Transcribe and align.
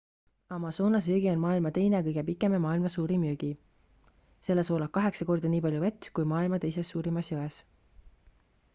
amazonase 0.55 1.09
jõgi 1.11 1.27
on 1.31 1.41
maailma 1.41 1.71
teine 1.75 1.99
kõige 2.07 2.23
pikem 2.29 2.55
ja 2.57 2.59
maailma 2.63 2.91
suurim 2.93 3.27
jõgi 3.27 3.49
selles 4.47 4.71
voolab 4.73 4.95
kaheksa 4.99 5.27
korda 5.33 5.51
nii 5.55 5.65
palju 5.67 5.81
vett 5.85 6.07
kui 6.17 6.29
maailma 6.33 6.59
teises 6.65 6.91
suurimas 6.95 7.29
jões 7.35 7.61